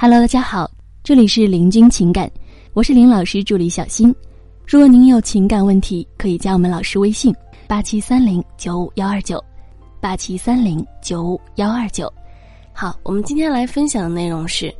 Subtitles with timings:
[0.00, 0.70] Hello，大家好，
[1.02, 2.30] 这里是林君情感，
[2.72, 4.14] 我是林老师助理小新。
[4.64, 7.34] 如果您有情感问题，可以加我们老师微信：
[7.66, 9.44] 八七三零九五幺二九，
[10.00, 12.08] 八七三零九五幺二九。
[12.72, 14.72] 好，我们今天来分享的内容是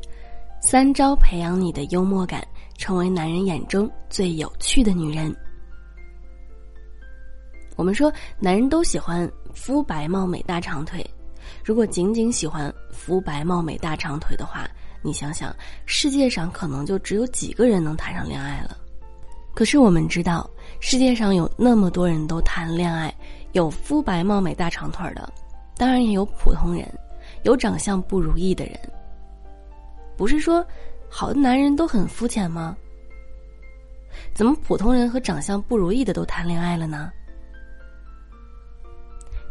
[0.60, 2.46] 三招培养你的幽默感，
[2.76, 5.34] 成为男人眼中最有趣的女人。
[7.74, 11.04] 我们说，男人都喜欢肤白貌美大长腿，
[11.64, 14.64] 如果仅仅喜欢肤白貌美大长腿的话，
[15.08, 15.56] 你想想，
[15.86, 18.76] 世界上可能就只有几个人能谈上恋爱了。
[19.54, 20.48] 可是我们知道，
[20.80, 23.12] 世界上有那么多人都谈恋爱，
[23.52, 25.32] 有肤白貌美大长腿的，
[25.78, 26.86] 当然也有普通人，
[27.42, 28.78] 有长相不如意的人。
[30.14, 30.62] 不是说
[31.08, 32.76] 好的男人都很肤浅吗？
[34.34, 37.10] 怎么普通人和长相不如意的都谈恋爱了呢？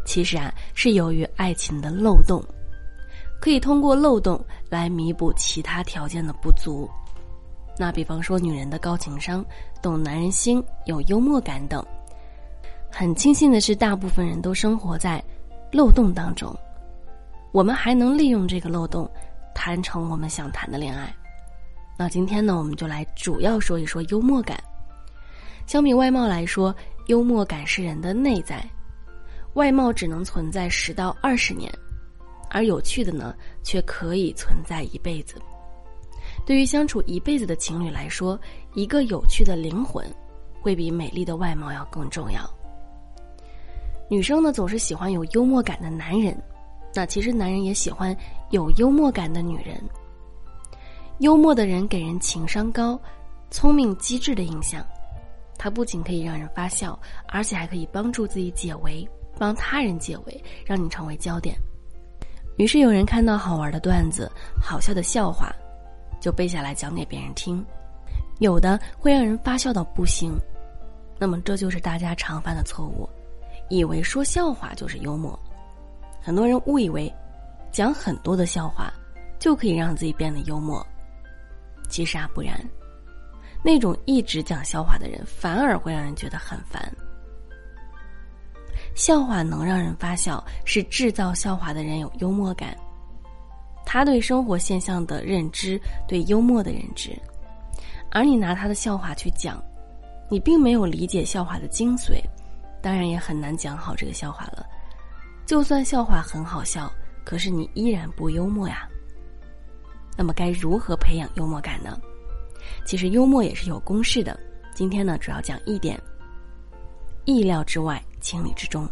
[0.06, 2.44] 其实啊，是由于爱情的漏洞，
[3.40, 6.90] 可以通过漏洞来弥补其他条件的不足。
[7.78, 9.46] 那比方说，女人的高情商、
[9.82, 11.86] 懂男人心、有幽默感等。
[12.92, 15.24] 很庆幸的是，大部分人都生活在
[15.72, 16.56] 漏洞当中。
[17.52, 19.10] 我们还能利用这个漏洞，
[19.54, 21.14] 谈成我们想谈的恋爱。
[21.98, 24.58] 那今天呢，我们就来主要说一说幽默感。
[25.66, 26.76] 相比外貌来说，
[27.08, 28.64] 幽默感是人的内在。
[29.54, 31.72] 外貌只能存在十到二十年，
[32.50, 35.36] 而有趣的呢，却可以存在一辈子。
[36.46, 38.40] 对于相处一辈子的情侣来说，
[38.74, 40.06] 一个有趣的灵魂，
[40.62, 42.50] 会比美丽的外貌要更重要。
[44.10, 46.42] 女生呢，总是喜欢有幽默感的男人，
[46.94, 48.16] 那其实男人也喜欢
[48.52, 49.82] 有幽默感的女人。
[51.20, 53.00] 幽默的人给人情商高、
[53.50, 54.86] 聪明机智的印象，
[55.58, 59.06] 他不仅可以让人发笑，而且还可以帮助自己解围，
[59.38, 61.58] 帮他人解围，让你成为焦点。
[62.58, 65.52] 于是有人看到好玩的段子、好笑的笑话。
[66.20, 67.64] 就背下来讲给别人听，
[68.40, 70.36] 有的会让人发笑到不行，
[71.20, 73.08] 那么这就是大家常犯的错误，
[73.70, 75.40] 以为说笑话就是幽默，
[76.20, 77.14] 很多人误以为
[77.72, 78.92] 讲很多的笑话
[79.38, 80.86] 就可以让自己变得幽默，
[81.88, 82.60] 其实啊不然，
[83.64, 86.92] 那种一直讲笑话的人反而会让人觉得很烦。
[88.98, 92.76] 笑话能让人发笑，是制造笑话的人有幽默感。
[93.86, 97.16] 他对生活现象的认知，对幽默的认知，
[98.10, 99.64] 而你拿他的笑话去讲，
[100.28, 102.20] 你并没有理解笑话的精髓，
[102.82, 104.66] 当然也很难讲好这个笑话了。
[105.46, 106.92] 就算笑话很好笑，
[107.24, 108.90] 可是你依然不幽默呀。
[110.18, 111.96] 那么该如何培养幽默感呢？
[112.84, 114.38] 其实幽默也是有公式的。
[114.74, 116.02] 今天呢，主要讲一点：
[117.26, 118.86] 意料之外，情理之中。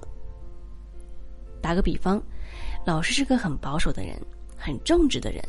[1.61, 2.23] 打个比方，
[2.85, 4.17] 老师是个很保守的人。
[4.57, 5.43] 很正直的人，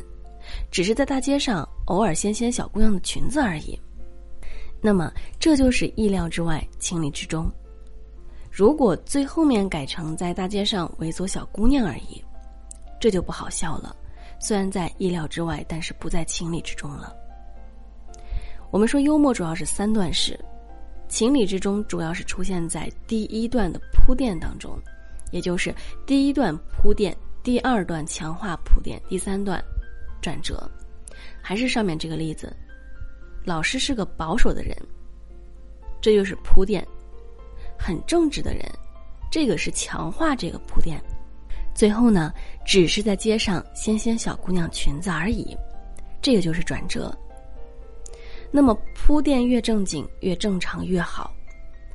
[0.73, 3.79] 只是在大街上偶尔掀掀小姑娘的裙子而已。
[4.83, 7.49] 那么这就是意料之外，情理之中。
[8.51, 12.23] 如果最后面改成在大街上猥琐小姑娘而已，
[13.01, 13.95] 这就不好笑了。
[14.41, 17.15] 虽然在意料之外，但是不在情理之中了。
[18.73, 20.39] 我们说幽默主要是三段式，
[21.09, 24.79] 情理之中主要是出现在第一段的铺垫当中，
[25.31, 25.75] 也就是
[26.07, 27.17] 第一段铺垫。
[27.43, 29.63] 第二段强化铺垫，第三段
[30.21, 30.69] 转折，
[31.41, 32.53] 还是上面这个例子。
[33.45, 34.77] 老师是个保守的人，
[36.01, 36.83] 这就是铺垫；
[37.79, 38.69] 很正直的人，
[39.31, 41.01] 这个是强化这个铺垫。
[41.73, 42.33] 最后呢，
[42.67, 45.57] 只是在街上掀掀小姑娘裙子而已，
[46.21, 47.17] 这个就是转折。
[48.57, 51.31] 那么铺垫越正经、越正常越好，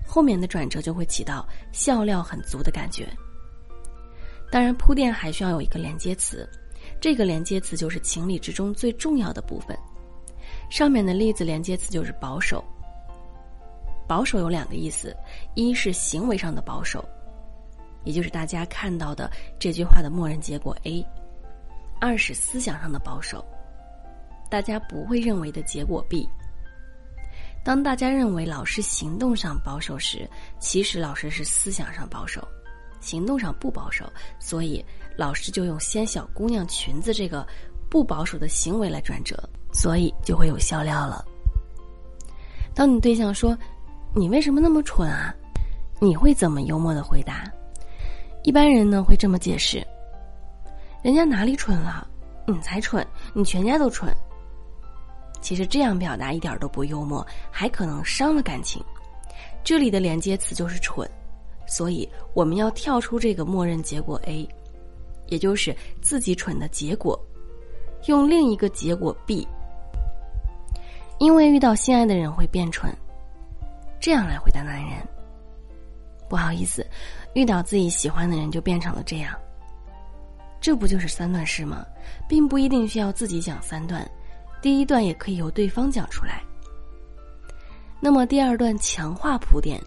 [0.06, 3.10] 后面的转折就会起到笑料很足的感觉。
[4.52, 6.48] 当然，铺垫还需要有一个连接词，
[7.00, 9.76] 这个连接词就是情理之中最重要的部分。
[10.70, 12.64] 上面的例子连接词就是保守。
[14.08, 15.18] 保守有两个意思，
[15.56, 17.04] 一是行为上的保守，
[18.04, 21.04] 也就是大家看到的这句话的默认结果 A；
[22.00, 23.44] 二是思想上的保守，
[24.48, 26.30] 大家不会认为的结果 B。
[27.64, 30.28] 当大家认为老师行动上保守时，
[30.60, 32.46] 其实老师是思想上保守。
[33.00, 34.06] 行动上不保守，
[34.40, 34.84] 所以
[35.18, 37.46] 老师就用掀小姑娘裙子这个
[37.90, 39.38] 不保守的行为来转折，
[39.74, 41.26] 所以就会有笑料了。
[42.74, 43.58] 当你对象说
[44.16, 45.34] ：“你为什么那么蠢啊？”
[46.00, 47.44] 你会怎么幽默的回答？
[48.44, 49.86] 一般人呢会这么解释
[51.04, 52.08] ：“人家哪里蠢了？
[52.48, 54.12] 你才蠢，你全家都蠢。”
[55.42, 58.84] 其实这样表达一点都不幽默，还可能伤了感情。
[59.64, 61.10] 这里的连接词就是“蠢”。
[61.68, 64.48] 所以我们要跳出这个默认结果 A，
[65.28, 67.18] 也就是自己蠢的结果，
[68.08, 69.48] 用另一个结果 B。
[71.18, 72.94] 因为遇到心爱的人会变蠢，
[74.00, 74.94] 这样来回答男人。
[76.28, 76.86] 不好意思，
[77.36, 79.34] 遇到自己喜欢的人就变成了这样。
[80.60, 81.86] 这不就是三段式吗？
[82.28, 84.10] 并不一定需要自己讲三段，
[84.62, 86.44] 第一段也可以由对方讲出来。
[88.00, 89.82] 那么第二段强化铺垫，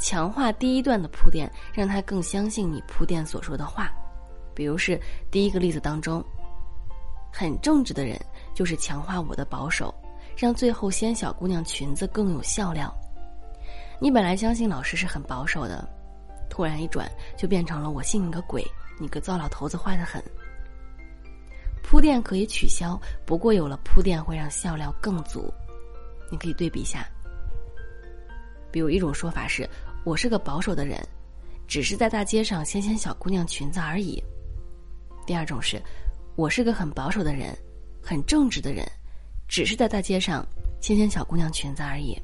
[0.00, 3.90] 强化第一段的铺垫，让他更相信你铺垫所说的话。
[4.54, 5.00] 比如是
[5.30, 6.24] 第一个例子当中，
[7.32, 8.20] 很正直的人
[8.54, 9.94] 就是强化我的保守。
[10.36, 12.90] 让最后掀小姑娘裙子更有笑料。
[14.00, 15.86] 你本来相信老师是很保守的，
[16.48, 18.64] 突然一转就变成了我信你个鬼，
[18.98, 20.22] 你个糟老头子坏的很。
[21.82, 25.52] 铺垫可以取消，不过有了铺垫会让笑料更足。
[26.30, 27.08] 你可以对比一下，
[28.70, 29.68] 比如一种说法是
[30.04, 31.00] 我是个保守的人，
[31.66, 34.22] 只是在大街上掀掀小姑娘裙子而已。
[35.26, 35.82] 第二种是，
[36.36, 37.56] 我是个很保守的人，
[38.02, 38.86] 很正直的人。
[39.48, 40.46] 只是在大街上
[40.80, 42.16] 掀掀小姑娘裙子而已。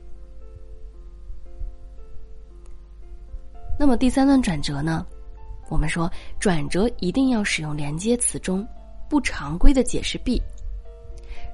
[3.77, 5.05] 那么第三段转折呢？
[5.69, 6.09] 我们说
[6.39, 8.65] 转折一定要使用连接词中
[9.09, 10.43] 不常规的解释 B，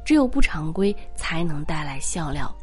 [0.05, 2.55] 只有不常规才能带来笑料。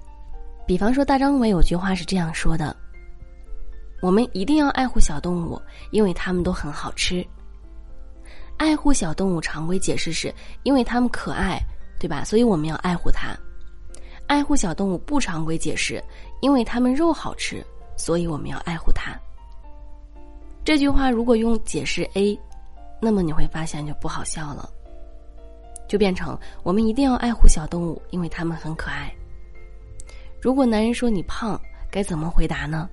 [0.65, 2.75] 比方说大张伟有句话是这样说的
[4.01, 7.25] ：“我们一定要爱护小动物，因为它们都很好吃。”
[8.57, 10.33] 爱护小动物常规解释是
[10.63, 11.59] 因为它们可爱。
[12.01, 12.23] 对吧？
[12.23, 13.37] 所以我们要爱护它，
[14.25, 16.01] 爱护小动物不常规解释，
[16.39, 17.61] 因为它们肉好吃，
[17.97, 19.11] 所以我们要爱护它。
[20.63, 22.39] 这句话如果用解释 A，
[23.01, 24.69] 那么你会发现就不好笑了，
[25.89, 29.11] 就变成我们一定要爱护小动物，因为它们很可爱。
[30.39, 31.59] 如果男人说你胖，
[31.91, 32.87] 该怎么回答呢？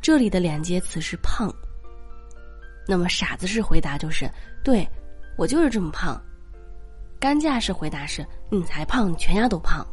[0.00, 1.54] 这里的连接词是胖，
[2.88, 4.28] 那么傻子式回答就是
[4.64, 4.88] 对，
[5.36, 6.20] 我就是这么胖。
[7.20, 9.86] 干架式回答是“你才胖，全家都胖”，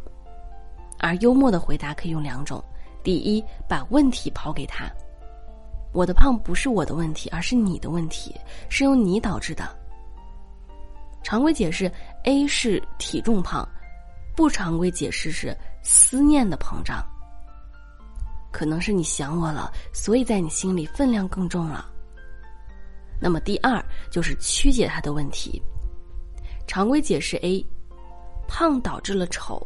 [0.97, 2.63] 而幽默的回答可以用两种：
[3.03, 4.89] 第一，把问题抛给他
[5.93, 8.33] ，“我的胖不是我的问题，而是你的问题，
[8.69, 9.69] 是由你导致的。”
[11.29, 11.91] 常规解释
[12.23, 13.63] A 是体重胖，
[14.35, 17.05] 不常规解释是思念的膨胀。
[18.51, 21.87] 可能是你想我了，所以在你心里分量更重了。
[23.21, 23.79] 那么第二
[24.09, 25.61] 就是曲解他的问题。
[26.65, 27.63] 常规解释 A，
[28.47, 29.61] 胖导致了丑；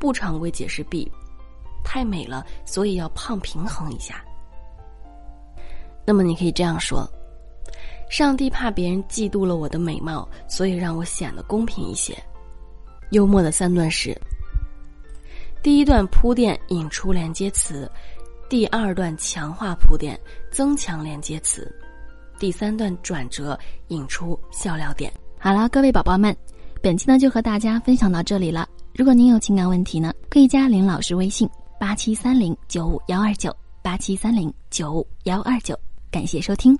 [0.00, 1.12] 不常规解释 B，
[1.84, 4.24] 太美了，所以要胖平衡一下。
[6.06, 7.06] 那么你可以这样说：
[8.12, 12.14] 上帝怕别人嫉妒了我的美貌，所以让我显得公平一些。
[13.12, 14.14] 幽默的三段式：
[15.62, 17.90] 第一段铺垫引出连接词，
[18.50, 20.20] 第二段强化铺垫
[20.50, 21.74] 增强连接词，
[22.38, 25.10] 第三段转折引出笑料点。
[25.38, 26.36] 好了，各位宝宝们，
[26.82, 28.68] 本期呢就和大家分享到这里了。
[28.94, 31.48] 如果您有情感问题呢，可以加林老师微信
[31.80, 35.74] 八七三零九五幺二九八七三零九五幺二九。
[36.10, 36.78] 感谢收听。